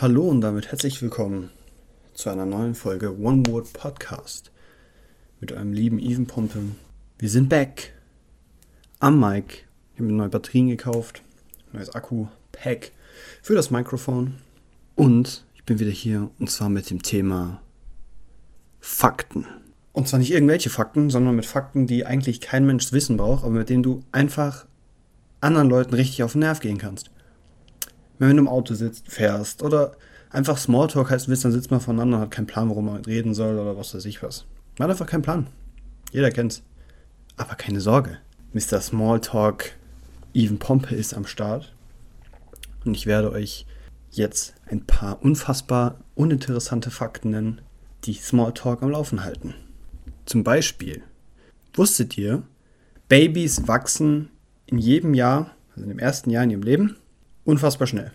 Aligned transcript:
Hallo 0.00 0.26
und 0.26 0.40
damit 0.40 0.68
herzlich 0.68 1.02
willkommen 1.02 1.50
zu 2.14 2.30
einer 2.30 2.46
neuen 2.46 2.74
Folge 2.74 3.18
One 3.18 3.44
Word 3.44 3.70
Podcast 3.74 4.50
mit 5.40 5.52
eurem 5.52 5.74
lieben 5.74 5.98
Even 5.98 6.26
Pompen. 6.26 6.76
Wir 7.18 7.28
sind 7.28 7.50
back 7.50 7.92
am 8.98 9.20
Mic. 9.20 9.66
Ich 9.92 10.00
habe 10.00 10.04
mir 10.04 10.14
neue 10.14 10.30
Batterien 10.30 10.68
gekauft, 10.68 11.20
neues 11.74 11.94
Akku-Pack 11.94 12.92
für 13.42 13.54
das 13.54 13.70
Mikrofon 13.70 14.36
und 14.96 15.44
ich 15.54 15.64
bin 15.64 15.80
wieder 15.80 15.90
hier 15.90 16.30
und 16.38 16.50
zwar 16.50 16.70
mit 16.70 16.88
dem 16.88 17.02
Thema 17.02 17.60
Fakten. 18.80 19.44
Und 19.92 20.08
zwar 20.08 20.18
nicht 20.18 20.32
irgendwelche 20.32 20.70
Fakten, 20.70 21.10
sondern 21.10 21.36
mit 21.36 21.44
Fakten, 21.44 21.86
die 21.86 22.06
eigentlich 22.06 22.40
kein 22.40 22.64
Mensch 22.64 22.90
wissen 22.92 23.18
braucht, 23.18 23.44
aber 23.44 23.52
mit 23.52 23.68
denen 23.68 23.82
du 23.82 24.02
einfach 24.12 24.64
anderen 25.42 25.68
Leuten 25.68 25.92
richtig 25.92 26.22
auf 26.22 26.32
den 26.32 26.40
Nerv 26.40 26.60
gehen 26.60 26.78
kannst 26.78 27.10
wenn 28.28 28.36
du 28.36 28.42
im 28.42 28.48
Auto 28.48 28.74
sitzt, 28.74 29.10
fährst 29.10 29.62
oder 29.62 29.96
einfach 30.30 30.58
Smalltalk 30.58 31.10
heißt, 31.10 31.28
willst, 31.28 31.44
dann 31.44 31.52
sitzt 31.52 31.70
man 31.70 31.80
voneinander 31.80 32.18
und 32.18 32.22
hat 32.24 32.30
keinen 32.30 32.46
Plan, 32.46 32.68
worum 32.68 32.86
man 32.86 33.04
reden 33.04 33.34
soll 33.34 33.58
oder 33.58 33.76
was 33.76 33.94
weiß 33.94 34.04
ich 34.04 34.22
was. 34.22 34.44
Man 34.78 34.84
hat 34.84 34.92
einfach 34.92 35.06
keinen 35.10 35.22
Plan. 35.22 35.46
Jeder 36.12 36.30
kennt's. 36.30 36.62
Aber 37.36 37.54
keine 37.54 37.80
Sorge. 37.80 38.18
Mr. 38.52 38.80
Smalltalk 38.80 39.72
Even 40.34 40.58
Pompe 40.58 40.94
ist 40.94 41.14
am 41.14 41.26
Start. 41.26 41.74
Und 42.84 42.96
ich 42.96 43.06
werde 43.06 43.32
euch 43.32 43.66
jetzt 44.10 44.54
ein 44.66 44.84
paar 44.84 45.22
unfassbar 45.22 46.00
uninteressante 46.14 46.90
Fakten 46.90 47.30
nennen, 47.30 47.60
die 48.04 48.14
Smalltalk 48.14 48.82
am 48.82 48.90
Laufen 48.90 49.24
halten. 49.24 49.54
Zum 50.26 50.44
Beispiel, 50.44 51.02
wusstet 51.74 52.18
ihr, 52.18 52.42
Babys 53.08 53.66
wachsen 53.66 54.30
in 54.66 54.78
jedem 54.78 55.14
Jahr, 55.14 55.52
also 55.70 55.82
in 55.84 55.88
dem 55.88 55.98
ersten 55.98 56.30
Jahr 56.30 56.44
in 56.44 56.50
ihrem 56.50 56.62
Leben, 56.62 56.96
unfassbar 57.44 57.86
schnell. 57.86 58.12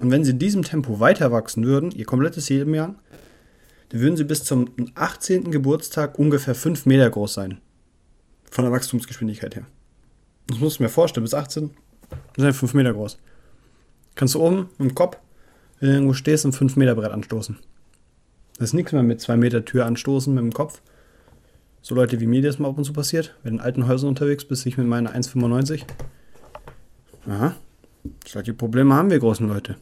Und 0.00 0.10
wenn 0.10 0.24
sie 0.24 0.30
in 0.30 0.38
diesem 0.38 0.62
Tempo 0.62 0.98
weiter 1.00 1.30
wachsen 1.30 1.64
würden, 1.64 1.90
ihr 1.90 2.06
komplettes 2.06 2.48
Leben 2.48 2.72
dann 2.74 4.00
würden 4.00 4.16
sie 4.16 4.24
bis 4.24 4.44
zum 4.44 4.70
18. 4.94 5.50
Geburtstag 5.50 6.18
ungefähr 6.18 6.54
5 6.54 6.86
Meter 6.86 7.10
groß 7.10 7.34
sein. 7.34 7.60
Von 8.50 8.64
der 8.64 8.72
Wachstumsgeschwindigkeit 8.72 9.56
her. 9.56 9.66
Das 10.46 10.58
musst 10.58 10.78
du 10.78 10.84
mir 10.84 10.88
vorstellen, 10.88 11.24
bis 11.24 11.34
18 11.34 11.70
sind 12.36 12.44
sie 12.44 12.52
5 12.52 12.74
Meter 12.74 12.92
groß. 12.92 13.18
Kannst 14.14 14.34
du 14.34 14.40
oben 14.40 14.70
im 14.78 14.94
Kopf, 14.94 15.18
wenn 15.78 15.88
du 15.88 15.94
irgendwo 15.94 16.14
stehst, 16.14 16.46
ein 16.46 16.52
5 16.52 16.76
Meter 16.76 16.94
Brett 16.94 17.12
anstoßen. 17.12 17.58
Das 18.58 18.70
ist 18.70 18.74
nichts 18.74 18.92
mehr 18.92 19.02
mit 19.02 19.20
2 19.20 19.36
Meter 19.36 19.64
Tür 19.64 19.86
anstoßen 19.86 20.32
mit 20.32 20.42
dem 20.42 20.52
Kopf. 20.52 20.82
So 21.82 21.94
Leute 21.94 22.20
wie 22.20 22.26
mir, 22.26 22.42
das 22.42 22.58
mal 22.58 22.68
ab 22.68 22.78
und 22.78 22.84
zu 22.84 22.92
passiert. 22.92 23.34
Wenn 23.42 23.54
in 23.54 23.60
alten 23.60 23.86
Häusern 23.86 24.08
unterwegs 24.08 24.44
bist, 24.44 24.66
ich 24.66 24.76
mit 24.76 24.86
meiner 24.86 25.14
1,95. 25.14 25.82
Aha, 27.26 27.54
solche 28.26 28.54
Probleme 28.54 28.94
haben 28.94 29.10
wir 29.10 29.18
großen 29.18 29.48
Leute. 29.48 29.76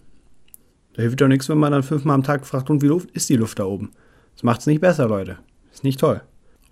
Da 0.95 1.03
hilft 1.03 1.21
doch 1.21 1.29
nichts, 1.29 1.49
wenn 1.49 1.59
man 1.59 1.73
dann 1.73 1.83
fünfmal 1.83 2.15
am 2.15 2.23
Tag 2.23 2.47
fragt, 2.47 2.71
und 2.71 2.83
wie 2.83 2.87
Luft 2.87 3.11
ist 3.13 3.29
die 3.29 3.37
Luft 3.37 3.59
da 3.59 3.65
oben. 3.65 3.93
Das 4.35 4.43
macht 4.43 4.61
es 4.61 4.67
nicht 4.67 4.81
besser, 4.81 5.09
Leute. 5.09 5.39
Ist 5.73 5.85
nicht 5.85 6.01
toll. 6.01 6.23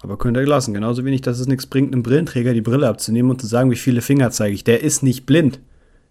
Aber 0.01 0.19
könnt 0.19 0.37
ihr 0.37 0.47
lassen. 0.47 0.75
Genauso 0.75 1.05
wenig, 1.05 1.21
dass 1.21 1.41
es 1.41 1.47
nichts 1.47 1.67
bringt, 1.67 1.93
einem 1.93 2.03
Brillenträger 2.03 2.53
die 2.53 2.61
Brille 2.61 2.89
abzunehmen 2.89 3.31
und 3.31 3.41
zu 3.41 3.47
sagen, 3.47 3.71
wie 3.71 3.77
viele 3.77 4.03
Finger 4.03 4.31
zeige 4.31 4.55
ich. 4.55 4.65
Der 4.65 4.83
ist 4.83 5.03
nicht 5.03 5.27
blind. 5.27 5.61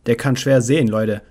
Der 0.06 0.16
kann 0.16 0.36
schwer 0.36 0.62
sehen, 0.62 0.88
Leute. 0.88 1.22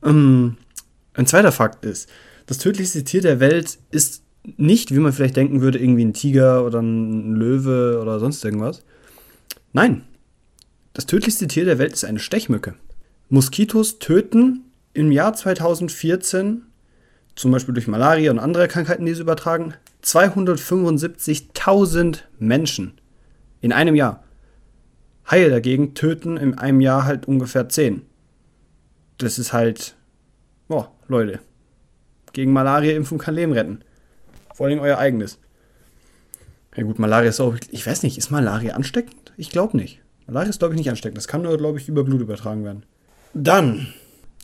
um, 0.00 0.56
ein 1.14 1.26
zweiter 1.26 1.52
Fakt 1.52 1.84
ist, 1.84 2.08
das 2.46 2.58
tödlichste 2.58 3.04
Tier 3.04 3.20
der 3.20 3.40
Welt 3.40 3.78
ist 3.90 4.22
nicht, 4.56 4.94
wie 4.94 4.98
man 4.98 5.12
vielleicht 5.12 5.36
denken 5.36 5.60
würde, 5.60 5.78
irgendwie 5.78 6.04
ein 6.04 6.14
Tiger 6.14 6.64
oder 6.64 6.80
ein 6.80 7.34
Löwe 7.34 8.00
oder 8.00 8.18
sonst 8.18 8.44
irgendwas. 8.44 8.84
Nein, 9.72 10.04
das 10.98 11.06
tödlichste 11.06 11.46
Tier 11.46 11.64
der 11.64 11.78
Welt 11.78 11.92
ist 11.92 12.04
eine 12.04 12.18
Stechmücke. 12.18 12.74
Moskitos 13.28 14.00
töten 14.00 14.64
im 14.94 15.12
Jahr 15.12 15.32
2014, 15.32 16.62
zum 17.36 17.52
Beispiel 17.52 17.72
durch 17.72 17.86
Malaria 17.86 18.32
und 18.32 18.40
andere 18.40 18.66
Krankheiten, 18.66 19.06
die 19.06 19.14
sie 19.14 19.20
übertragen, 19.20 19.74
275.000 20.02 22.22
Menschen 22.40 23.00
in 23.60 23.72
einem 23.72 23.94
Jahr. 23.94 24.24
Haie 25.30 25.50
dagegen 25.50 25.94
töten 25.94 26.36
in 26.36 26.58
einem 26.58 26.80
Jahr 26.80 27.04
halt 27.04 27.28
ungefähr 27.28 27.68
10. 27.68 28.02
Das 29.18 29.38
ist 29.38 29.52
halt, 29.52 29.94
boah, 30.66 30.90
Leute, 31.06 31.38
gegen 32.32 32.52
Malaria 32.52 32.96
impfen 32.96 33.18
kann 33.18 33.36
Leben 33.36 33.52
retten. 33.52 33.84
Vor 34.52 34.66
allem 34.66 34.80
euer 34.80 34.98
eigenes. 34.98 35.38
Ja 36.74 36.82
gut, 36.82 36.98
Malaria 36.98 37.30
ist 37.30 37.38
auch, 37.38 37.54
ich 37.70 37.86
weiß 37.86 38.02
nicht, 38.02 38.18
ist 38.18 38.32
Malaria 38.32 38.74
ansteckend? 38.74 39.32
Ich 39.36 39.50
glaube 39.50 39.76
nicht. 39.76 40.00
Malaria 40.28 40.50
ist, 40.50 40.58
glaube 40.58 40.74
ich, 40.74 40.78
nicht 40.78 40.90
ansteckend. 40.90 41.16
Das 41.16 41.26
kann 41.26 41.42
nur, 41.42 41.56
glaube 41.56 41.78
ich, 41.78 41.88
über 41.88 42.04
Blut 42.04 42.20
übertragen 42.20 42.62
werden. 42.62 42.84
Dann 43.32 43.88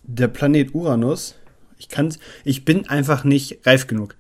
der 0.03 0.29
Planet 0.29 0.75
Uranus. 0.75 1.35
Ich, 1.79 1.89
kann, 1.89 2.15
ich 2.43 2.65
bin 2.65 2.89
einfach 2.89 3.25
nicht 3.25 3.67
reif 3.67 3.87
genug. 3.87 4.17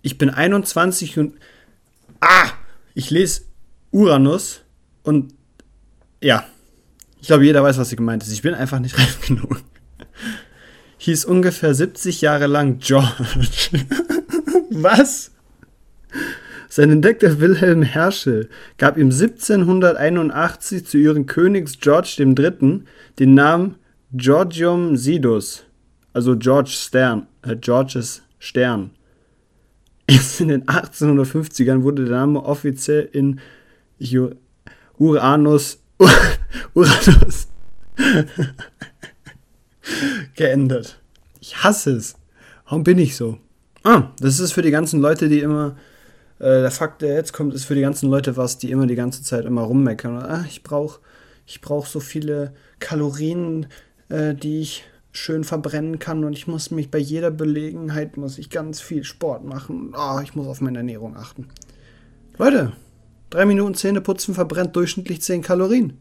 Ich 0.00 0.16
bin 0.16 0.30
21 0.30 1.18
und. 1.18 1.34
Ah! 2.20 2.50
Ich 2.94 3.10
lese 3.10 3.42
Uranus 3.90 4.62
und. 5.02 5.34
Ja. 6.22 6.46
Ich 7.20 7.26
glaube, 7.26 7.44
jeder 7.44 7.62
weiß, 7.62 7.76
was 7.76 7.90
sie 7.90 7.96
gemeint 7.96 8.22
ist. 8.22 8.32
Ich 8.32 8.42
bin 8.42 8.54
einfach 8.54 8.78
nicht 8.78 8.98
reif 8.98 9.26
genug. 9.26 9.62
Hieß 10.96 11.26
ungefähr 11.26 11.74
70 11.74 12.22
Jahre 12.22 12.46
lang 12.46 12.78
George. 12.78 13.10
was? 14.70 15.32
Sein 16.76 16.90
Entdecker 16.90 17.38
Wilhelm 17.38 17.82
Herschel 17.82 18.48
gab 18.78 18.96
ihm 18.96 19.12
1781 19.12 20.84
zu 20.84 20.98
ihren 20.98 21.24
Königs 21.24 21.78
George 21.78 22.16
III. 22.18 22.82
den 23.16 23.34
Namen 23.34 23.76
Georgium 24.12 24.96
Sidus, 24.96 25.62
also 26.12 26.36
George 26.36 26.70
Stern, 26.70 27.28
äh, 27.42 27.54
Georges 27.54 28.22
Stern. 28.40 28.90
Erst 30.08 30.40
in 30.40 30.48
den 30.48 30.64
1850ern 30.64 31.84
wurde 31.84 32.06
der 32.06 32.16
Name 32.16 32.42
offiziell 32.42 33.08
in 33.12 33.38
Uranus, 34.98 35.78
Uranus 36.74 37.46
geändert. 40.34 41.00
Ich 41.40 41.62
hasse 41.62 41.92
es. 41.92 42.16
Warum 42.64 42.82
bin 42.82 42.98
ich 42.98 43.14
so? 43.14 43.38
Ah, 43.84 44.10
das 44.18 44.40
ist 44.40 44.50
für 44.50 44.62
die 44.62 44.72
ganzen 44.72 45.00
Leute, 45.00 45.28
die 45.28 45.38
immer 45.38 45.76
äh, 46.44 46.60
der 46.60 46.70
Fakt, 46.70 47.02
der 47.02 47.14
jetzt 47.14 47.32
kommt, 47.32 47.54
ist 47.54 47.64
für 47.64 47.74
die 47.74 47.80
ganzen 47.80 48.10
Leute 48.10 48.36
was, 48.36 48.58
die 48.58 48.70
immer 48.70 48.86
die 48.86 48.94
ganze 48.94 49.22
Zeit 49.22 49.46
immer 49.46 49.62
rummeckern. 49.62 50.18
Ah, 50.18 50.44
ich 50.46 50.62
brauche 50.62 51.00
ich 51.46 51.60
brauch 51.60 51.86
so 51.86 52.00
viele 52.00 52.54
Kalorien, 52.80 53.66
äh, 54.08 54.34
die 54.34 54.60
ich 54.60 54.84
schön 55.12 55.44
verbrennen 55.44 55.98
kann 55.98 56.24
und 56.24 56.32
ich 56.32 56.46
muss 56.46 56.70
mich 56.70 56.90
bei 56.90 56.98
jeder 56.98 57.30
Belegenheit 57.30 58.16
muss 58.16 58.38
ich 58.38 58.50
ganz 58.50 58.80
viel 58.80 59.04
Sport 59.04 59.44
machen. 59.44 59.94
Oh, 59.96 60.20
ich 60.22 60.34
muss 60.34 60.46
auf 60.46 60.60
meine 60.60 60.78
Ernährung 60.78 61.16
achten. 61.16 61.48
Leute, 62.36 62.72
drei 63.30 63.46
Minuten 63.46 63.74
Zähne 63.74 64.00
putzen 64.00 64.34
verbrennt 64.34 64.74
durchschnittlich 64.74 65.22
10 65.22 65.42
Kalorien. 65.42 65.98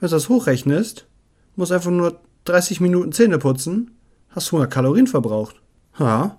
Wenn 0.00 0.08
du 0.08 0.16
das 0.16 0.28
hochrechnest, 0.28 1.06
muss 1.54 1.72
einfach 1.72 1.90
nur 1.90 2.20
30 2.44 2.80
Minuten 2.80 3.12
Zähne 3.12 3.38
putzen, 3.38 3.92
hast 4.30 4.48
100 4.48 4.70
Kalorien 4.70 5.06
verbraucht. 5.06 5.56
Ja, 5.98 6.38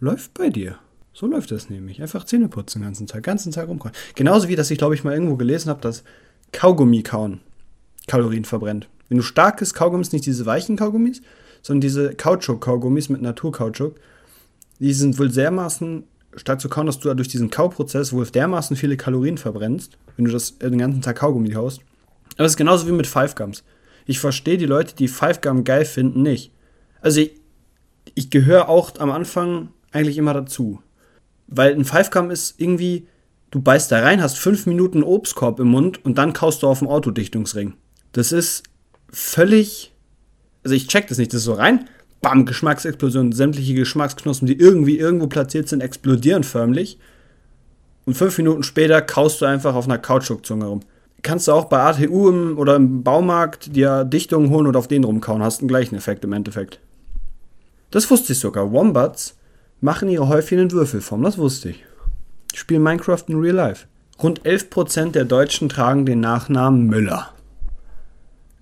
läuft 0.00 0.34
bei 0.34 0.48
dir. 0.48 0.78
So 1.18 1.26
läuft 1.26 1.50
das 1.50 1.70
nämlich. 1.70 2.02
Einfach 2.02 2.24
Zähne 2.24 2.46
putzen 2.46 2.80
den 2.80 2.88
ganzen 2.88 3.06
Tag, 3.06 3.22
ganzen 3.22 3.50
Tag 3.50 3.68
rumkauen. 3.68 3.94
Genauso 4.16 4.48
wie, 4.48 4.54
dass 4.54 4.70
ich 4.70 4.76
glaube 4.76 4.94
ich 4.94 5.02
mal 5.02 5.14
irgendwo 5.14 5.36
gelesen 5.36 5.70
habe, 5.70 5.80
dass 5.80 6.04
Kaugummi 6.52 7.02
kauen 7.02 7.40
Kalorien 8.06 8.44
verbrennt. 8.44 8.90
Wenn 9.08 9.16
du 9.16 9.22
starkes 9.22 9.72
Kaugummis, 9.72 10.12
nicht 10.12 10.26
diese 10.26 10.44
weichen 10.44 10.76
Kaugummis, 10.76 11.22
sondern 11.62 11.80
diese 11.80 12.14
Kautschuk-Kaugummis 12.14 13.08
mit 13.08 13.22
Naturkautschuk, 13.22 13.94
die 14.78 14.92
sind 14.92 15.18
wohl 15.18 15.30
dermaßen 15.30 16.04
stark 16.36 16.60
zu 16.60 16.68
kauen, 16.68 16.84
dass 16.84 17.00
du 17.00 17.14
durch 17.14 17.28
diesen 17.28 17.48
Kauprozess 17.48 18.12
wohl 18.12 18.26
dermaßen 18.26 18.76
viele 18.76 18.98
Kalorien 18.98 19.38
verbrennst, 19.38 19.96
wenn 20.16 20.26
du 20.26 20.32
das 20.32 20.58
den 20.58 20.76
ganzen 20.76 21.00
Tag 21.00 21.16
Kaugummi 21.16 21.52
haust. 21.52 21.80
Aber 22.34 22.44
es 22.44 22.52
ist 22.52 22.58
genauso 22.58 22.86
wie 22.88 22.92
mit 22.92 23.06
Five 23.06 23.34
Gums. 23.36 23.64
Ich 24.04 24.20
verstehe 24.20 24.58
die 24.58 24.66
Leute, 24.66 24.94
die 24.94 25.08
Five 25.08 25.40
Gum 25.40 25.64
geil 25.64 25.86
finden, 25.86 26.20
nicht. 26.20 26.52
Also 27.00 27.20
ich, 27.20 27.40
ich 28.14 28.28
gehöre 28.28 28.68
auch 28.68 28.98
am 28.98 29.10
Anfang 29.10 29.70
eigentlich 29.92 30.18
immer 30.18 30.34
dazu. 30.34 30.82
Weil 31.48 31.74
ein 31.74 31.84
Five-Gum 31.84 32.30
ist 32.30 32.60
irgendwie, 32.60 33.06
du 33.50 33.60
beißt 33.60 33.90
da 33.92 34.00
rein, 34.00 34.22
hast 34.22 34.38
fünf 34.38 34.66
Minuten 34.66 35.02
Obstkorb 35.02 35.60
im 35.60 35.68
Mund 35.68 36.04
und 36.04 36.18
dann 36.18 36.32
kaust 36.32 36.62
du 36.62 36.66
auf 36.66 36.80
dem 36.80 36.88
Autodichtungsring. 36.88 37.74
Das 38.12 38.32
ist 38.32 38.64
völlig. 39.10 39.92
Also 40.64 40.74
ich 40.74 40.88
check 40.88 41.06
das 41.08 41.18
nicht, 41.18 41.32
das 41.32 41.40
ist 41.40 41.44
so 41.44 41.52
rein, 41.52 41.88
bam, 42.20 42.44
Geschmacksexplosion, 42.44 43.30
sämtliche 43.32 43.74
Geschmacksknospen, 43.74 44.48
die 44.48 44.58
irgendwie 44.58 44.98
irgendwo 44.98 45.28
platziert 45.28 45.68
sind, 45.68 45.80
explodieren 45.80 46.42
förmlich. 46.42 46.98
Und 48.04 48.14
fünf 48.14 48.36
Minuten 48.38 48.62
später 48.62 49.00
kaust 49.02 49.40
du 49.40 49.44
einfach 49.44 49.74
auf 49.74 49.84
einer 49.84 49.98
Kautschukzunge 49.98 50.66
rum. 50.66 50.80
Kannst 51.22 51.48
du 51.48 51.52
auch 51.52 51.66
bei 51.66 51.78
ATU 51.80 52.28
im, 52.28 52.58
oder 52.58 52.76
im 52.76 53.02
Baumarkt 53.02 53.74
dir 53.74 54.04
Dichtungen 54.04 54.50
holen 54.50 54.66
und 54.66 54.76
auf 54.76 54.88
den 54.88 55.04
rumkauen, 55.04 55.42
hast 55.42 55.60
den 55.60 55.68
gleichen 55.68 55.96
Effekt 55.96 56.24
im 56.24 56.32
Endeffekt. 56.32 56.80
Das 57.90 58.10
wusste 58.10 58.32
ich 58.32 58.38
sogar. 58.38 58.72
Wombats 58.72 59.36
machen 59.80 60.08
ihre 60.08 60.28
Häufchen 60.28 60.58
in 60.58 60.72
Würfelform, 60.72 61.22
das 61.22 61.38
wusste 61.38 61.70
ich. 61.70 61.84
Ich 62.52 62.60
spiele 62.60 62.80
Minecraft 62.80 63.24
in 63.28 63.40
Real 63.40 63.54
Life. 63.54 63.86
Rund 64.22 64.42
11% 64.42 65.10
der 65.10 65.24
Deutschen 65.24 65.68
tragen 65.68 66.06
den 66.06 66.20
Nachnamen 66.20 66.86
Müller. 66.86 67.34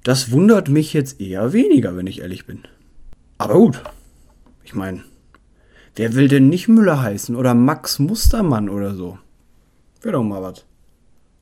Das 0.03 0.33
wundert 0.33 0.69
mich 0.69 0.93
jetzt 0.93 1.21
eher 1.21 1.53
weniger, 1.53 1.97
wenn 1.97 2.07
ich 2.07 2.21
ehrlich 2.21 2.45
bin. 2.45 2.65
Aber 3.39 3.55
gut. 3.55 3.81
Ich 4.65 4.75
meine, 4.75 5.05
wer 5.95 6.15
will 6.15 6.29
denn 6.29 6.49
nicht 6.49 6.69
Müller 6.69 7.01
heißen 7.01 7.37
oder 7.37 7.55
Max 7.55 7.99
Mustermann 7.99 8.69
oder 8.69 8.95
so? 8.95 9.19
Wäre 10.03 10.15
doch 10.15 10.25
mal 10.25 10.43
was. 10.43 10.65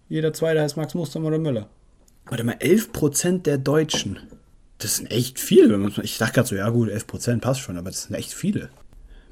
Jeder 0.09 0.33
zweite 0.33 0.61
heißt 0.61 0.77
Max 0.77 0.95
Mustermann 0.95 1.29
oder 1.29 1.39
Müller. 1.39 1.69
Warte 2.27 2.45
mal, 2.45 2.57
11% 2.57 3.43
der 3.43 3.59
Deutschen. 3.59 4.19
Das 4.79 4.97
sind 4.97 5.11
echt 5.11 5.41
viele. 5.41 5.91
Ich 6.03 6.19
dachte 6.19 6.35
gerade 6.35 6.49
so, 6.49 6.55
ja 6.55 6.69
gut, 6.69 6.91
11% 6.91 7.41
passt 7.41 7.61
schon, 7.61 7.79
aber 7.79 7.91
das 7.91 8.05
sind 8.05 8.15
echt 8.15 8.35
viele. 8.35 8.69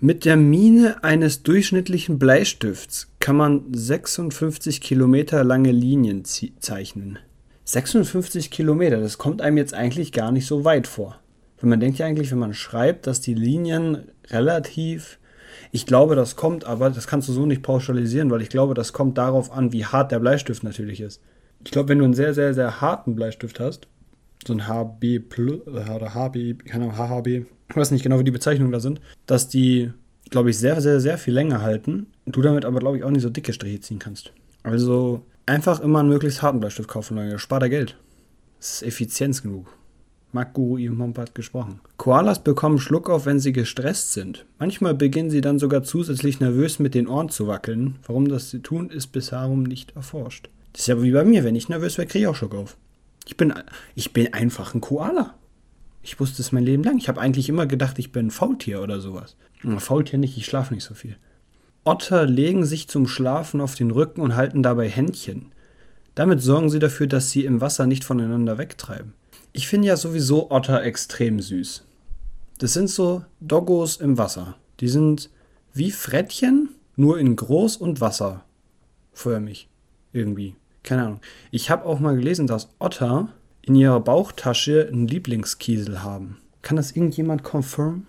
Mit 0.03 0.25
der 0.25 0.39
Mine 0.39 1.05
eines 1.05 1.43
durchschnittlichen 1.43 2.19
Bleistifts 2.19 3.13
kann 3.21 3.37
man 3.37 3.67
56 3.75 4.81
Kilometer 4.81 5.45
lange 5.45 5.73
Linien 5.73 6.25
zeichnen. 6.25 7.19
56 7.65 8.51
Kilometer, 8.51 8.99
das 8.99 9.19
kommt 9.19 9.43
einem 9.43 9.59
jetzt 9.59 9.75
eigentlich 9.75 10.13
gar 10.13 10.33
nicht 10.33 10.47
so 10.47 10.65
weit 10.65 10.87
vor. 10.87 11.21
Wenn 11.61 11.69
man 11.69 11.81
denkt 11.81 11.99
ja 11.99 12.07
eigentlich, 12.07 12.31
wenn 12.31 12.39
man 12.39 12.55
schreibt, 12.55 13.07
dass 13.07 13.21
die 13.21 13.35
Linien 13.35 14.05
relativ. 14.31 15.19
Ich 15.71 15.85
glaube, 15.85 16.17
das 16.17 16.35
kommt, 16.35 16.65
aber 16.65 16.89
das 16.89 17.07
kannst 17.07 17.29
du 17.29 17.35
so 17.35 17.45
nicht 17.45 17.63
pauschalisieren, 17.63 18.31
weil 18.31 18.41
ich 18.41 18.49
glaube, 18.49 18.73
das 18.73 18.95
kommt 18.95 19.19
darauf 19.19 19.53
an, 19.53 19.75
wie 19.75 19.85
hart 19.85 20.13
der 20.13 20.21
Bleistift 20.21 20.65
natürlich 20.65 21.03
ist. 21.03 21.21
Ich 21.63 21.73
glaube, 21.73 21.91
wenn 21.91 21.99
du 21.99 22.07
einen 22.07 22.15
sehr, 22.15 22.33
sehr, 22.33 22.55
sehr 22.55 22.81
harten 22.81 23.15
Bleistift 23.17 23.61
hast, 23.61 23.87
so 24.47 24.55
ein 24.55 24.67
HB 24.67 25.05
äh, 25.05 25.61
oder 25.67 26.15
HB, 26.15 26.65
keine 26.65 26.85
Ahnung, 26.85 26.97
HHB, 26.97 27.45
ich 27.71 27.77
weiß 27.77 27.93
nicht 27.93 28.03
genau, 28.03 28.19
wie 28.19 28.25
die 28.25 28.31
Bezeichnungen 28.31 28.73
da 28.73 28.81
sind, 28.81 29.01
dass 29.27 29.49
die, 29.49 29.93
glaube 30.29 30.51
ich, 30.51 30.59
sehr, 30.59 30.81
sehr, 30.81 31.01
sehr 31.01 31.19
viel 31.19 31.35
länger 31.35 31.63
halten. 31.63 32.07
Du 32.27 32.43
damit 32.43 32.65
aber, 32.65 32.81
glaube 32.81 32.99
ich, 32.99 33.05
auch 33.05 33.11
nicht 33.11 33.23
so 33.23 33.31
dicke 33.31 33.53
Striche 33.53 33.81
ziehen 33.81 34.01
kannst. 34.01 34.33
Also 34.63 35.23
einfach 35.47 35.81
immer 35.81 36.01
einen 36.01 36.09
möglichst 36.09 36.43
harten 36.43 36.61
Bleistift 36.61 36.89
kaufen, 36.89 37.17
Leute. 37.17 37.39
Spart 37.39 37.63
er 37.63 37.69
Geld. 37.69 37.97
Das 38.59 38.75
ist 38.75 38.83
Effizienz 38.83 39.43
genug. 39.43 39.73
Mark 40.33 40.55
Guru 40.55 40.77
Imhomp 40.77 41.19
hat 41.19 41.35
gesprochen. 41.35 41.81
Koalas 41.97 42.43
bekommen 42.43 42.79
Schluck 42.79 43.09
auf, 43.11 43.27
wenn 43.27 43.41
sie 43.41 43.53
gestresst 43.53 44.13
sind. 44.13 44.47
Manchmal 44.59 44.95
beginnen 44.95 45.31
sie 45.31 45.41
dann 45.41 45.59
sogar 45.59 45.83
zusätzlich 45.83 46.39
nervös 46.39 46.79
mit 46.79 46.95
den 46.95 47.09
Ohren 47.09 47.31
zu 47.31 47.49
wackeln. 47.49 47.97
Warum 48.07 48.29
das 48.29 48.51
sie 48.51 48.61
tun, 48.61 48.91
ist 48.91 49.09
bisher 49.09 49.49
nicht 49.49 49.97
erforscht. 49.97 50.49
Das 50.73 50.83
ist 50.83 50.87
ja 50.87 51.03
wie 51.03 51.11
bei 51.11 51.25
mir, 51.25 51.43
wenn 51.43 51.57
ich 51.57 51.69
nervös 51.69 51.99
werde, 51.99 52.11
kriege 52.11 52.25
ich 52.25 52.29
auch 52.29 52.37
Schluck 52.37 52.55
auf. 52.55 52.77
Ich 53.27 53.37
bin, 53.37 53.53
ich 53.95 54.13
bin 54.13 54.33
einfach 54.33 54.75
ein 54.75 54.81
Koala. 54.81 55.35
Ich 56.03 56.19
wusste 56.19 56.43
es 56.43 56.53
mein 56.53 56.65
Leben 56.65 56.83
lang. 56.83 56.99
Ich 56.99 57.09
habe 57.09 57.21
eigentlich 57.21 57.49
immer 57.49 57.67
gedacht, 57.67 57.99
ich 57.99 58.13
bin 58.13 58.27
ein 58.27 58.31
Faultier 58.31 58.83
oder 58.83 59.01
sowas. 59.01 59.37
Faultier 59.79 60.19
nicht, 60.19 60.37
ich 60.37 60.47
schlafe 60.47 60.73
nicht 60.73 60.85
so 60.85 60.95
viel. 60.95 61.17
Otter 61.85 62.27
legen 62.27 62.65
sich 62.65 62.89
zum 62.89 63.07
Schlafen 63.07 63.61
auf 63.61 63.75
den 63.75 63.91
Rücken 63.91 64.21
und 64.21 64.37
halten 64.37 64.63
dabei 64.63 64.89
Händchen. 64.89 65.53
Damit 66.15 66.43
sorgen 66.43 66.71
sie 66.71 66.79
dafür, 66.79 67.07
dass 67.07 67.31
sie 67.31 67.45
im 67.45 67.61
Wasser 67.61 67.87
nicht 67.87 68.05
voneinander 68.05 68.59
wegtreiben. 68.59 69.15
Ich 69.53 69.69
finde 69.69 69.89
ja 69.89 69.97
sowieso 69.97 70.51
Otter 70.51 70.83
extrem 70.83 71.41
süß. 71.41 71.85
Das 72.59 72.73
sind 72.75 72.91
so 72.91 73.25
Doggos 73.41 73.97
im 73.97 74.19
Wasser. 74.19 74.57
Die 74.81 74.89
sind 74.89 75.31
wie 75.73 75.91
Frettchen, 75.91 76.71
nur 76.97 77.19
in 77.19 77.37
groß 77.37 77.77
und 77.77 78.01
wasserförmig. 78.01 79.69
Irgendwie. 80.13 80.57
Keine 80.83 81.05
Ahnung. 81.05 81.21
Ich 81.51 81.71
habe 81.71 81.87
auch 81.87 82.01
mal 82.01 82.17
gelesen, 82.17 82.47
dass 82.47 82.69
Otter 82.79 83.33
in 83.63 83.75
ihrer 83.75 84.01
Bauchtasche 84.01 84.89
einen 84.89 85.07
Lieblingskiesel 85.07 86.03
haben. 86.03 86.39
Kann 86.63 86.77
das 86.77 86.93
irgendjemand 86.93 87.43
confirm? 87.43 88.07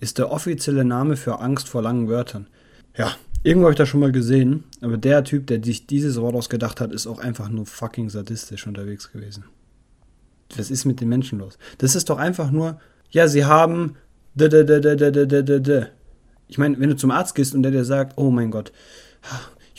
ist 0.00 0.18
der 0.18 0.30
offizielle 0.30 0.84
Name 0.84 1.16
für 1.16 1.40
Angst 1.40 1.68
vor 1.68 1.82
langen 1.82 2.08
Wörtern. 2.08 2.46
Ja, 2.96 3.14
irgendwo 3.42 3.66
habe 3.66 3.72
ich 3.72 3.78
das 3.78 3.88
schon 3.88 4.00
mal 4.00 4.12
gesehen, 4.12 4.64
aber 4.80 4.96
der 4.96 5.24
Typ, 5.24 5.46
der 5.46 5.62
sich 5.62 5.86
dieses 5.86 6.20
Wort 6.20 6.34
ausgedacht 6.34 6.80
hat, 6.80 6.92
ist 6.92 7.06
auch 7.06 7.18
einfach 7.18 7.48
nur 7.48 7.66
fucking 7.66 8.10
sadistisch 8.10 8.66
unterwegs 8.66 9.12
gewesen. 9.12 9.44
Was 10.56 10.70
ist 10.70 10.84
mit 10.84 11.00
den 11.00 11.08
Menschen 11.08 11.38
los? 11.38 11.56
Das 11.78 11.94
ist 11.94 12.10
doch 12.10 12.18
einfach 12.18 12.50
nur, 12.50 12.78
ja, 13.10 13.28
sie 13.28 13.44
haben 13.44 13.96
ich 14.34 14.50
meine, 16.58 16.80
wenn 16.80 16.88
du 16.88 16.96
zum 16.96 17.10
Arzt 17.10 17.34
gehst 17.34 17.54
und 17.54 17.62
der 17.62 17.72
dir 17.72 17.84
sagt, 17.84 18.14
oh 18.16 18.30
mein 18.30 18.50
Gott, 18.50 18.72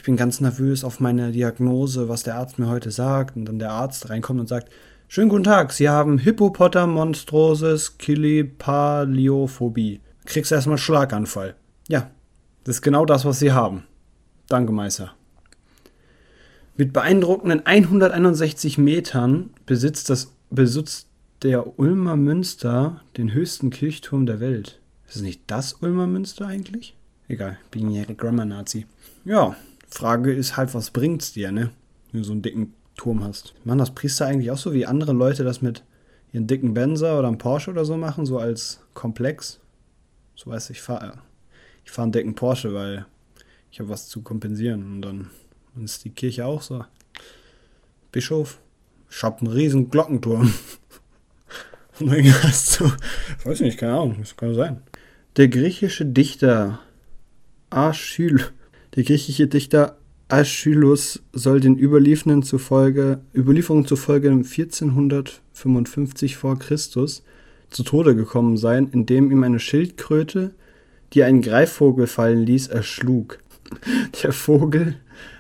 ich 0.04 0.06
bin 0.06 0.18
ganz 0.18 0.42
nervös 0.42 0.84
auf 0.84 1.00
meine 1.00 1.32
Diagnose, 1.32 2.10
was 2.10 2.24
der 2.24 2.36
Arzt 2.36 2.60
mir 2.60 2.68
heute 2.68 2.92
sagt, 2.92 3.38
und 3.38 3.46
dann 3.46 3.58
der 3.58 3.72
Arzt 3.72 4.10
reinkommt 4.10 4.42
und 4.42 4.50
sagt, 4.50 4.70
schönen 5.08 5.30
guten 5.30 5.46
Tag, 5.46 5.72
Sie 5.72 5.88
haben 5.88 6.18
Hippopotamonstrosis 6.18 7.98
Kilipaliophobie. 7.98 10.02
Kriegst 10.26 10.52
erstmal 10.52 10.78
Schlaganfall. 10.78 11.56
Ja, 11.88 12.12
das 12.66 12.76
ist 12.76 12.82
genau 12.82 13.06
das, 13.06 13.24
was 13.24 13.40
Sie 13.40 13.54
haben. 13.54 13.86
Danke, 14.50 14.74
Meister. 14.74 15.14
Mit 16.76 16.92
beeindruckenden 16.92 17.66
161 17.66 18.78
Metern 18.78 19.52
besitzt 19.66 20.10
das 20.10 20.34
besitzt 20.50 21.08
der 21.44 21.80
Ulmer 21.80 22.18
Münster 22.18 23.00
den 23.16 23.34
höchsten 23.34 23.70
Kirchturm 23.70 24.26
der 24.26 24.42
Welt. 24.42 24.82
Ist 25.08 25.16
es 25.16 25.22
nicht 25.22 25.44
das 25.48 25.76
Ulmer 25.76 26.08
Münster 26.08 26.46
eigentlich? 26.46 26.94
Egal, 27.30 27.58
bin 27.72 27.90
ja 27.90 28.04
Grammar-Nazi. 28.04 28.86
Ja, 29.24 29.56
Frage 29.94 30.34
ist 30.34 30.58
halt, 30.58 30.74
was 30.74 30.90
bringt's 30.90 31.34
dir, 31.34 31.52
ne? 31.52 31.70
Wenn 32.12 32.22
du 32.22 32.26
so 32.26 32.32
einen 32.32 32.42
dicken 32.42 32.74
Turm 32.96 33.24
hast. 33.24 33.54
Machen 33.64 33.78
das 33.78 33.94
Priester 33.94 34.26
eigentlich 34.26 34.50
auch 34.50 34.58
so, 34.58 34.74
wie 34.74 34.88
andere 34.88 35.14
Leute 35.14 35.44
das 35.44 35.62
mit 35.62 35.84
ihren 36.32 36.48
dicken 36.48 36.74
Benzer 36.74 37.20
oder 37.20 37.28
einem 37.28 37.38
Porsche 37.38 37.70
oder 37.72 37.86
so 37.86 37.96
machen, 37.96 38.26
so 38.26 38.40
als 38.40 38.82
Komplex? 38.96 39.60
So 40.36 40.50
weiß 40.50 40.72
ich, 40.72 40.82
fahre 40.82 41.20
ich 41.86 41.92
fahre 41.92 42.06
einen 42.06 42.12
dicken 42.12 42.34
Porsche, 42.34 42.74
weil 42.74 43.06
ich 43.72 43.80
habe 43.80 43.90
was 43.90 44.08
zu 44.08 44.22
kompensieren. 44.22 44.84
Und 44.84 45.02
dann 45.04 45.30
ist 45.84 46.06
die 46.06 46.10
Kirche 46.10 46.46
auch 46.46 46.62
so. 46.62 46.86
Bischof, 48.12 48.60
ich 49.12 49.22
hab 49.22 49.42
einen 49.42 49.52
riesen 49.52 49.92
Glockenturm. 49.92 50.54
Und 52.00 52.12
dann 52.12 52.44
hast 52.44 52.80
du, 52.80 52.92
weiß 53.44 53.60
nicht, 53.60 53.78
keine 53.78 53.94
Ahnung, 53.94 54.16
das 54.20 54.36
kann 54.36 54.56
sein. 54.56 54.82
Der 55.38 55.50
griechische 55.50 56.06
Dichter 56.06 56.80
Aschyl, 57.70 58.44
der 58.96 59.04
griechische 59.04 59.48
Dichter 59.48 59.98
Aeschylus 60.28 61.22
soll 61.32 61.60
den 61.60 61.78
Überlieferungen 61.78 62.44
zufolge, 62.44 63.22
Überlieferungen 63.36 63.86
zufolge 63.86 64.30
1455 64.30 66.38
vor 66.38 66.58
Christus 66.58 67.24
zu 67.70 67.84
Tode 67.84 68.16
gekommen 68.16 68.58
sein, 68.58 68.90
indem 68.92 69.32
ihm 69.32 69.44
eine 69.44 69.60
Schildkröte, 69.60 70.56
die 71.14 71.24
einen 71.24 71.42
Greifvogel 71.42 72.08
fallen 72.08 72.46
ließ, 72.46 72.68
erschlug. 72.68 73.40
Der 74.24 74.32
Vogel 74.32 74.96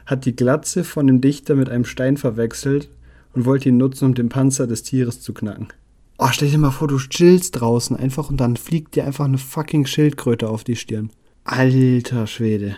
hat 0.06 0.26
die 0.26 0.36
Glatze 0.36 0.84
von 0.84 1.08
dem 1.08 1.22
Dichter 1.22 1.56
mit 1.56 1.70
einem 1.70 1.86
Stein 1.86 2.18
verwechselt 2.18 2.90
und 3.34 3.46
wollte 3.46 3.70
ihn 3.70 3.78
nutzen, 3.78 4.06
um 4.06 4.14
den 4.14 4.30
Panzer 4.30 4.68
des 4.68 4.84
Tieres 4.84 5.22
zu 5.22 5.34
knacken. 5.34 5.70
Oh, 6.18 6.28
stell 6.32 6.50
dir 6.50 6.58
mal 6.58 6.72
vor, 6.72 6.88
du 6.88 6.98
chillst 6.98 7.60
draußen 7.60 7.96
einfach 7.96 8.30
und 8.30 8.38
dann 8.38 8.58
fliegt 8.58 8.96
dir 8.96 9.06
einfach 9.06 9.26
eine 9.26 9.38
fucking 9.38 9.86
Schildkröte 9.86 10.50
auf 10.50 10.64
die 10.64 10.76
Stirn. 10.76 11.10
Alter 11.44 12.28
Schwede. 12.28 12.78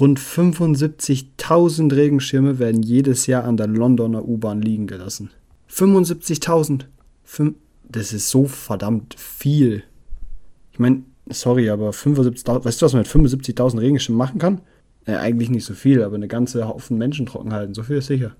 Rund 0.00 0.18
75.000 0.18 1.94
Regenschirme 1.94 2.58
werden 2.58 2.82
jedes 2.82 3.26
Jahr 3.26 3.44
an 3.44 3.56
der 3.56 3.68
Londoner 3.68 4.26
U-Bahn 4.26 4.60
liegen 4.60 4.86
gelassen. 4.86 5.30
75.000. 5.70 6.86
Das 7.88 8.12
ist 8.12 8.28
so 8.28 8.46
verdammt 8.46 9.14
viel. 9.18 9.84
Ich 10.72 10.78
meine, 10.78 11.02
sorry, 11.30 11.70
aber 11.70 11.90
75.000, 11.90 12.64
weißt 12.64 12.82
du, 12.82 12.86
was 12.86 12.92
man 12.92 13.02
mit 13.02 13.08
75.000 13.08 13.80
Regenschirmen 13.80 14.18
machen 14.18 14.38
kann? 14.38 14.60
Äh, 15.06 15.16
eigentlich 15.16 15.50
nicht 15.50 15.64
so 15.64 15.74
viel, 15.74 16.02
aber 16.02 16.16
eine 16.16 16.28
ganze 16.28 16.66
Haufen 16.66 16.98
Menschen 16.98 17.26
trocken 17.26 17.52
halten, 17.52 17.74
so 17.74 17.82
viel 17.82 17.98
ist 17.98 18.06
sicher. 18.06 18.34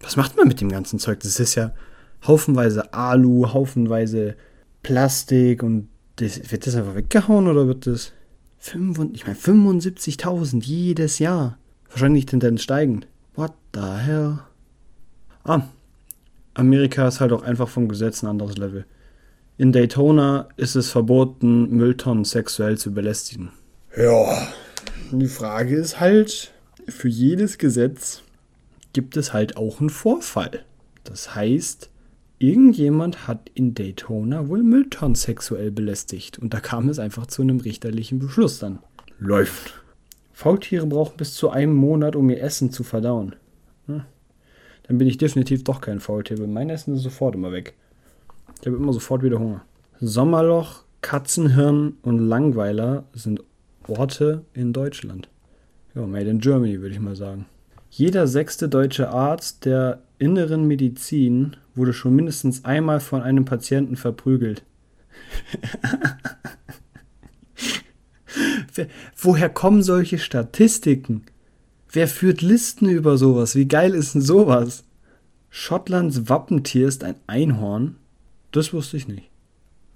Was 0.00 0.16
macht 0.16 0.36
man 0.36 0.48
mit 0.48 0.60
dem 0.60 0.68
ganzen 0.68 0.98
Zeug? 0.98 1.20
Das 1.20 1.40
ist 1.40 1.54
ja, 1.54 1.72
haufenweise 2.26 2.92
Alu, 2.92 3.52
haufenweise 3.52 4.36
Plastik 4.82 5.62
und 5.62 5.88
das, 6.16 6.50
wird 6.50 6.66
das 6.66 6.74
einfach 6.74 6.96
weggehauen 6.96 7.46
oder 7.46 7.66
wird 7.66 7.86
das 7.86 8.12
5, 8.58 9.10
ich 9.12 9.26
meine 9.26 9.38
75.000 9.38 10.62
jedes 10.64 11.18
Jahr? 11.18 11.58
Wahrscheinlich 11.90 12.26
Tendenz 12.26 12.62
steigend. 12.62 13.06
What 13.34 13.52
the 13.74 13.80
hell? 13.80 14.38
Ah, 15.44 15.62
Amerika 16.54 17.06
ist 17.06 17.20
halt 17.20 17.32
auch 17.32 17.42
einfach 17.42 17.68
vom 17.68 17.88
Gesetz 17.88 18.22
ein 18.22 18.28
anderes 18.28 18.56
Level. 18.56 18.84
In 19.56 19.72
Daytona 19.72 20.48
ist 20.56 20.74
es 20.74 20.90
verboten, 20.90 21.70
Mülltonnen 21.70 22.24
sexuell 22.24 22.78
zu 22.78 22.92
belästigen. 22.92 23.50
Ja, 23.96 24.48
die 25.10 25.26
Frage 25.26 25.76
ist 25.76 26.00
halt, 26.00 26.52
für 26.86 27.08
jedes 27.08 27.58
Gesetz 27.58 28.22
gibt 28.92 29.16
es 29.16 29.32
halt 29.32 29.56
auch 29.56 29.80
einen 29.80 29.90
Vorfall. 29.90 30.64
Das 31.04 31.34
heißt, 31.34 31.90
irgendjemand 32.38 33.26
hat 33.26 33.50
in 33.54 33.74
Daytona 33.74 34.48
wohl 34.48 34.62
Mülltonnen 34.62 35.14
sexuell 35.14 35.70
belästigt 35.70 36.38
und 36.38 36.54
da 36.54 36.60
kam 36.60 36.88
es 36.88 36.98
einfach 36.98 37.26
zu 37.26 37.42
einem 37.42 37.60
richterlichen 37.60 38.18
Beschluss 38.18 38.58
dann. 38.58 38.78
Läuft. 39.18 39.82
Faultiere 40.32 40.86
brauchen 40.86 41.16
bis 41.16 41.34
zu 41.34 41.50
einem 41.50 41.74
Monat, 41.74 42.14
um 42.14 42.30
ihr 42.30 42.40
Essen 42.40 42.70
zu 42.70 42.84
verdauen. 42.84 43.34
Hm. 43.86 44.02
Dann 44.84 44.98
bin 44.98 45.08
ich 45.08 45.18
definitiv 45.18 45.64
doch 45.64 45.80
kein 45.80 46.00
Faultier, 46.00 46.38
weil 46.38 46.46
mein 46.46 46.70
Essen 46.70 46.94
ist 46.94 47.02
sofort 47.02 47.34
immer 47.34 47.52
weg. 47.52 47.74
Ich 48.60 48.66
habe 48.66 48.76
immer 48.76 48.92
sofort 48.92 49.22
wieder 49.22 49.38
Hunger. 49.38 49.62
Sommerloch, 50.00 50.84
Katzenhirn 51.02 51.96
und 52.02 52.18
Langweiler 52.18 53.04
sind 53.12 53.42
Orte 53.88 54.44
in 54.54 54.72
Deutschland. 54.72 55.28
Ja, 55.94 56.06
made 56.06 56.30
in 56.30 56.38
Germany, 56.38 56.80
würde 56.80 56.94
ich 56.94 57.00
mal 57.00 57.16
sagen. 57.16 57.46
Jeder 57.90 58.26
sechste 58.26 58.68
deutsche 58.68 59.10
Arzt 59.10 59.64
der 59.64 60.02
inneren 60.18 60.66
Medizin 60.66 61.56
wurde 61.78 61.94
schon 61.94 62.14
mindestens 62.14 62.64
einmal 62.64 63.00
von 63.00 63.22
einem 63.22 63.46
Patienten 63.46 63.96
verprügelt. 63.96 64.62
Woher 69.16 69.48
kommen 69.48 69.82
solche 69.82 70.18
Statistiken? 70.18 71.24
Wer 71.90 72.06
führt 72.06 72.42
Listen 72.42 72.88
über 72.88 73.16
sowas? 73.16 73.54
Wie 73.54 73.66
geil 73.66 73.94
ist 73.94 74.14
denn 74.14 74.20
sowas? 74.20 74.84
Schottlands 75.50 76.28
Wappentier 76.28 76.86
ist 76.86 77.02
ein 77.02 77.16
Einhorn. 77.26 77.96
Das 78.52 78.72
wusste 78.72 78.98
ich 78.98 79.08
nicht. 79.08 79.30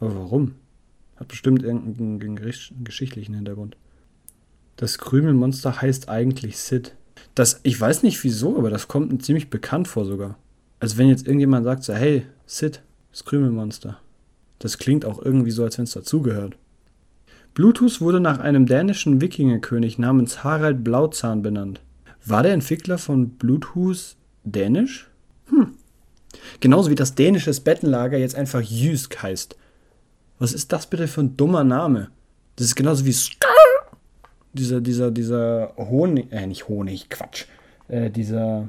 Aber 0.00 0.16
warum? 0.16 0.54
Hat 1.16 1.28
bestimmt 1.28 1.62
irgendeinen 1.62 2.40
geschichtlichen 2.82 3.34
Hintergrund. 3.34 3.76
Das 4.76 4.98
Krümelmonster 4.98 5.82
heißt 5.82 6.08
eigentlich 6.08 6.58
Sid. 6.58 6.96
Das, 7.34 7.60
ich 7.62 7.80
weiß 7.80 8.02
nicht 8.02 8.22
wieso, 8.24 8.58
aber 8.58 8.70
das 8.70 8.88
kommt 8.88 9.12
mir 9.12 9.18
ziemlich 9.18 9.50
bekannt 9.50 9.86
vor 9.86 10.04
sogar. 10.04 10.38
Also 10.82 10.98
wenn 10.98 11.08
jetzt 11.08 11.28
irgendjemand 11.28 11.64
sagt 11.64 11.84
so, 11.84 11.94
hey, 11.94 12.26
Sid, 12.44 12.82
das 13.12 13.24
Krümelmonster. 13.24 13.98
Das 14.58 14.78
klingt 14.78 15.04
auch 15.04 15.22
irgendwie 15.22 15.52
so, 15.52 15.62
als 15.62 15.78
wenn 15.78 15.84
es 15.84 15.92
dazugehört. 15.92 16.56
Bluetooth 17.54 18.00
wurde 18.00 18.18
nach 18.18 18.40
einem 18.40 18.66
dänischen 18.66 19.20
Wikingerkönig 19.20 20.00
namens 20.00 20.42
Harald 20.42 20.82
Blauzahn 20.82 21.40
benannt. 21.40 21.80
War 22.26 22.42
der 22.42 22.52
Entwickler 22.52 22.98
von 22.98 23.28
Bluetooth 23.30 24.16
dänisch? 24.42 25.08
Hm. 25.50 25.74
Genauso 26.58 26.90
wie 26.90 26.96
das 26.96 27.14
dänische 27.14 27.52
Bettenlager 27.60 28.18
jetzt 28.18 28.34
einfach 28.34 28.60
Jysk 28.60 29.22
heißt. 29.22 29.56
Was 30.40 30.52
ist 30.52 30.72
das 30.72 30.88
bitte 30.88 31.06
für 31.06 31.20
ein 31.20 31.36
dummer 31.36 31.62
Name? 31.62 32.08
Das 32.56 32.66
ist 32.66 32.74
genauso 32.74 33.04
wie 33.04 33.12
Skr 33.12 33.46
dieser, 34.52 34.80
dieser, 34.80 35.12
dieser 35.12 35.74
Honig, 35.76 36.32
äh, 36.32 36.44
nicht 36.44 36.66
Honig, 36.66 37.08
Quatsch. 37.08 37.44
Äh, 37.86 38.10
dieser, 38.10 38.68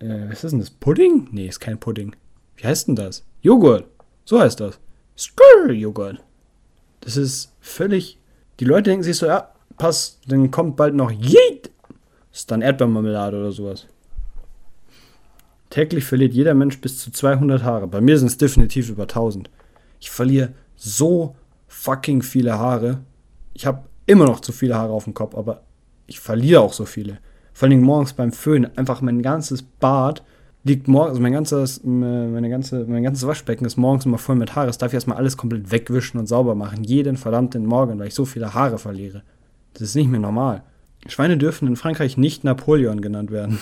äh, 0.00 0.28
was 0.28 0.44
ist 0.44 0.50
denn 0.52 0.60
das? 0.60 0.70
Pudding? 0.70 1.28
Nee, 1.30 1.46
ist 1.46 1.60
kein 1.60 1.78
Pudding. 1.78 2.14
Wie 2.56 2.66
heißt 2.66 2.88
denn 2.88 2.96
das? 2.96 3.24
Joghurt. 3.42 3.86
So 4.24 4.40
heißt 4.40 4.60
das. 4.60 4.78
Skr-Joghurt. 5.16 6.22
Das 7.00 7.16
ist 7.16 7.52
völlig. 7.60 8.18
Die 8.58 8.64
Leute 8.64 8.90
denken 8.90 9.02
sich 9.02 9.16
so, 9.16 9.26
ja, 9.26 9.52
pass, 9.76 10.18
dann 10.26 10.50
kommt 10.50 10.76
bald 10.76 10.94
noch 10.94 11.10
Yeet. 11.10 11.70
Ist 12.32 12.50
dann 12.50 12.62
Erdbeermarmelade 12.62 13.38
oder 13.38 13.52
sowas. 13.52 13.86
Täglich 15.70 16.04
verliert 16.04 16.34
jeder 16.34 16.54
Mensch 16.54 16.80
bis 16.80 16.98
zu 16.98 17.10
200 17.10 17.62
Haare. 17.62 17.86
Bei 17.86 18.00
mir 18.00 18.18
sind 18.18 18.28
es 18.28 18.38
definitiv 18.38 18.90
über 18.90 19.04
1000. 19.04 19.50
Ich 20.00 20.10
verliere 20.10 20.52
so 20.76 21.36
fucking 21.68 22.22
viele 22.22 22.58
Haare. 22.58 23.00
Ich 23.54 23.66
habe 23.66 23.84
immer 24.06 24.26
noch 24.26 24.40
zu 24.40 24.52
viele 24.52 24.74
Haare 24.74 24.92
auf 24.92 25.04
dem 25.04 25.14
Kopf, 25.14 25.34
aber 25.34 25.62
ich 26.06 26.18
verliere 26.18 26.60
auch 26.60 26.72
so 26.72 26.84
viele. 26.84 27.18
Vor 27.52 27.68
allem 27.68 27.82
morgens 27.82 28.12
beim 28.12 28.32
Föhn. 28.32 28.68
Einfach 28.76 29.00
mein 29.00 29.22
ganzes 29.22 29.62
Bad 29.62 30.22
liegt 30.64 30.88
morgens, 30.88 31.10
also 31.10 31.22
mein 31.22 31.32
ganzes, 31.32 31.82
meine 31.84 32.50
ganze, 32.50 32.84
mein 32.86 33.02
ganzes 33.02 33.26
Waschbecken 33.26 33.64
ist 33.64 33.76
morgens 33.76 34.06
immer 34.06 34.18
voll 34.18 34.36
mit 34.36 34.54
Haare. 34.54 34.66
Das 34.66 34.78
darf 34.78 34.90
ich 34.90 34.94
erstmal 34.94 35.16
alles 35.16 35.36
komplett 35.36 35.70
wegwischen 35.70 36.18
und 36.18 36.26
sauber 36.26 36.54
machen. 36.54 36.84
Jeden 36.84 37.16
verdammten 37.16 37.66
Morgen, 37.66 37.98
weil 37.98 38.08
ich 38.08 38.14
so 38.14 38.24
viele 38.24 38.54
Haare 38.54 38.78
verliere. 38.78 39.22
Das 39.74 39.82
ist 39.82 39.94
nicht 39.94 40.10
mehr 40.10 40.20
normal. 40.20 40.62
Schweine 41.06 41.38
dürfen 41.38 41.66
in 41.66 41.76
Frankreich 41.76 42.16
nicht 42.16 42.44
Napoleon 42.44 43.00
genannt 43.00 43.30
werden. 43.30 43.58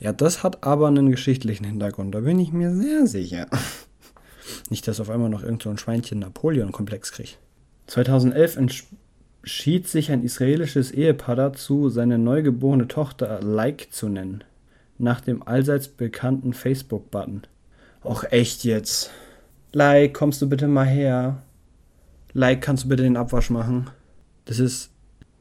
Ja, 0.00 0.12
das 0.12 0.42
hat 0.42 0.64
aber 0.64 0.88
einen 0.88 1.10
geschichtlichen 1.10 1.64
Hintergrund, 1.64 2.14
da 2.14 2.20
bin 2.20 2.38
ich 2.38 2.52
mir 2.52 2.74
sehr 2.74 3.06
sicher. 3.06 3.46
Nicht, 4.68 4.88
dass 4.88 5.00
auf 5.00 5.10
einmal 5.10 5.30
noch 5.30 5.42
irgend 5.42 5.62
so 5.62 5.70
ein 5.70 5.78
Schweinchen 5.78 6.18
Napoleon-Komplex 6.18 7.12
kriegt. 7.12 7.38
2011 7.86 8.56
entschied 9.42 9.88
sich 9.88 10.12
ein 10.12 10.22
israelisches 10.22 10.92
Ehepaar 10.92 11.34
dazu, 11.34 11.88
seine 11.88 12.16
neugeborene 12.16 12.86
Tochter 12.86 13.40
Like 13.42 13.88
zu 13.92 14.08
nennen 14.08 14.44
nach 14.98 15.20
dem 15.20 15.42
allseits 15.42 15.88
bekannten 15.88 16.52
Facebook-Button. 16.52 17.42
Och 18.04 18.24
echt 18.30 18.62
jetzt. 18.62 19.10
Like, 19.72 20.14
kommst 20.14 20.40
du 20.40 20.48
bitte 20.48 20.68
mal 20.68 20.86
her? 20.86 21.42
Like, 22.34 22.62
kannst 22.62 22.84
du 22.84 22.88
bitte 22.88 23.02
den 23.02 23.16
Abwasch 23.16 23.50
machen? 23.50 23.90
Das 24.44 24.60
ist, 24.60 24.90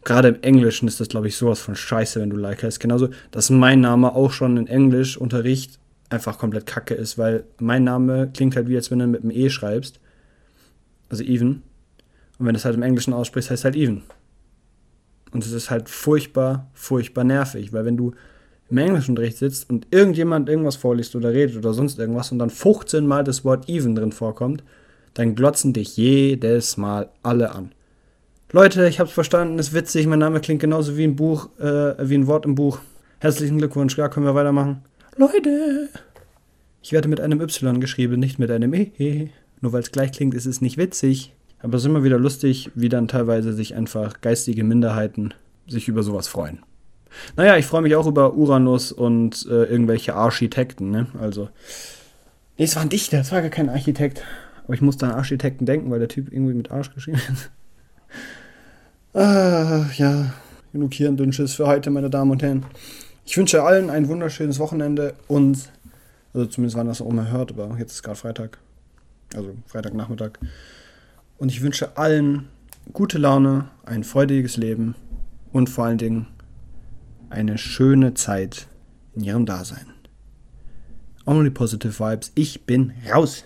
gerade 0.03 0.29
im 0.29 0.41
Englischen 0.41 0.87
ist 0.87 0.99
das, 0.99 1.09
glaube 1.09 1.27
ich, 1.27 1.35
sowas 1.35 1.59
von 1.59 1.75
scheiße, 1.75 2.19
wenn 2.19 2.31
du 2.31 2.37
Like 2.37 2.63
heißt. 2.63 2.79
Genauso, 2.79 3.09
dass 3.29 3.51
mein 3.51 3.81
Name 3.81 4.15
auch 4.15 4.31
schon 4.31 4.57
in 4.57 4.67
Englischunterricht 4.67 5.79
einfach 6.09 6.39
komplett 6.39 6.65
kacke 6.65 6.95
ist, 6.95 7.19
weil 7.19 7.43
mein 7.59 7.83
Name 7.83 8.31
klingt 8.33 8.55
halt 8.55 8.67
wie, 8.67 8.75
als 8.75 8.89
wenn 8.89 8.99
du 8.99 9.07
mit 9.07 9.21
einem 9.21 9.31
E 9.31 9.49
schreibst. 9.49 9.99
Also 11.09 11.23
even. 11.23 11.61
Und 12.41 12.47
wenn 12.47 12.55
du 12.55 12.57
es 12.57 12.65
halt 12.65 12.75
im 12.75 12.81
Englischen 12.81 13.13
aussprichst, 13.13 13.51
heißt 13.51 13.59
es 13.59 13.65
halt 13.65 13.75
even. 13.75 14.01
Und 15.31 15.45
es 15.45 15.51
ist 15.51 15.69
halt 15.69 15.89
furchtbar, 15.89 16.71
furchtbar 16.73 17.23
nervig, 17.23 17.71
weil 17.71 17.85
wenn 17.85 17.97
du 17.97 18.13
im 18.71 18.79
Englischunterricht 18.79 19.37
sitzt 19.37 19.69
und 19.69 19.85
irgendjemand 19.91 20.49
irgendwas 20.49 20.75
vorliest 20.75 21.15
oder 21.15 21.31
redet 21.31 21.55
oder 21.55 21.75
sonst 21.75 21.99
irgendwas 21.99 22.31
und 22.31 22.39
dann 22.39 22.49
15 22.49 23.05
Mal 23.05 23.23
das 23.23 23.45
Wort 23.45 23.69
even 23.69 23.93
drin 23.93 24.11
vorkommt, 24.11 24.63
dann 25.13 25.35
glotzen 25.35 25.71
dich 25.73 25.97
jedes 25.97 26.77
Mal 26.77 27.09
alle 27.21 27.51
an. 27.53 27.73
Leute, 28.51 28.87
ich 28.87 28.99
hab's 28.99 29.11
verstanden, 29.11 29.59
ist 29.59 29.75
witzig, 29.75 30.07
mein 30.07 30.17
Name 30.17 30.39
klingt 30.39 30.61
genauso 30.61 30.97
wie 30.97 31.03
ein 31.03 31.15
Buch, 31.15 31.47
äh, 31.59 31.93
wie 32.09 32.15
ein 32.15 32.25
Wort 32.25 32.45
im 32.45 32.55
Buch. 32.55 32.79
Herzlichen 33.19 33.59
Glückwunsch, 33.59 33.95
ja, 33.99 34.09
können 34.09 34.25
wir 34.25 34.33
weitermachen. 34.33 34.81
Leute! 35.15 35.89
Ich 36.81 36.91
werde 36.91 37.07
mit 37.07 37.21
einem 37.21 37.39
Y 37.39 37.79
geschrieben, 37.79 38.19
nicht 38.19 38.39
mit 38.39 38.49
einem 38.49 38.73
E. 38.73 39.29
Nur 39.59 39.73
weil 39.73 39.81
es 39.81 39.91
gleich 39.91 40.11
klingt, 40.11 40.33
ist 40.33 40.47
es 40.47 40.59
nicht 40.59 40.79
witzig. 40.79 41.35
Aber 41.63 41.75
es 41.75 41.83
ist 41.83 41.87
immer 41.87 42.03
wieder 42.03 42.17
lustig, 42.17 42.71
wie 42.75 42.89
dann 42.89 43.07
teilweise 43.07 43.53
sich 43.53 43.75
einfach 43.75 44.21
geistige 44.21 44.63
Minderheiten 44.63 45.33
sich 45.67 45.87
über 45.87 46.03
sowas 46.03 46.27
freuen. 46.27 46.59
Naja, 47.35 47.57
ich 47.57 47.65
freue 47.65 47.81
mich 47.81 47.95
auch 47.95 48.07
über 48.07 48.33
Uranus 48.35 48.91
und 48.91 49.45
äh, 49.49 49.65
irgendwelche 49.65 50.15
Architekten, 50.15 50.91
ne? 50.91 51.07
Also. 51.19 51.49
Nee, 52.57 52.65
es 52.65 52.75
war 52.75 52.83
ein 52.83 52.89
Dichter, 52.89 53.19
es 53.19 53.31
war 53.31 53.41
gar 53.41 53.49
kein 53.49 53.69
Architekt. 53.69 54.23
Aber 54.63 54.73
ich 54.73 54.81
musste 54.81 55.05
an 55.05 55.13
Architekten 55.13 55.65
denken, 55.65 55.91
weil 55.91 55.99
der 55.99 56.07
Typ 56.07 56.31
irgendwie 56.31 56.53
mit 56.53 56.71
Arsch 56.71 56.93
geschrieben 56.93 57.19
ist. 57.31 57.51
ah, 59.13 59.85
ja. 59.97 60.33
Genug 60.71 60.93
hier 60.93 61.09
ein 61.09 61.17
Dünnschiss 61.17 61.55
für 61.55 61.67
heute, 61.67 61.89
meine 61.89 62.09
Damen 62.09 62.31
und 62.31 62.41
Herren. 62.41 62.65
Ich 63.25 63.35
wünsche 63.37 63.63
allen 63.63 63.89
ein 63.89 64.07
wunderschönes 64.07 64.57
Wochenende 64.59 65.15
und, 65.27 65.69
also 66.33 66.45
zumindest 66.47 66.77
wann 66.77 66.87
das 66.87 67.01
auch 67.01 67.11
mal 67.11 67.29
hört, 67.29 67.51
aber 67.51 67.75
jetzt 67.77 67.91
ist 67.91 68.03
gerade 68.03 68.17
Freitag. 68.17 68.57
Also 69.35 69.53
Freitagnachmittag. 69.67 70.31
Und 71.41 71.49
ich 71.49 71.63
wünsche 71.63 71.97
allen 71.97 72.49
gute 72.93 73.17
Laune, 73.17 73.67
ein 73.83 74.03
freudiges 74.03 74.57
Leben 74.57 74.93
und 75.51 75.71
vor 75.71 75.85
allen 75.85 75.97
Dingen 75.97 76.27
eine 77.31 77.57
schöne 77.57 78.13
Zeit 78.13 78.67
in 79.15 79.23
ihrem 79.23 79.47
Dasein. 79.47 79.87
Only 81.25 81.49
positive 81.49 81.97
vibes. 81.97 82.31
Ich 82.35 82.67
bin 82.67 82.93
raus. 83.11 83.45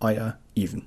Euer 0.00 0.38
Even. 0.54 0.84